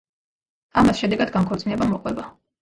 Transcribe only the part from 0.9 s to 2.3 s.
შედეგად განქორწინება მოყვება.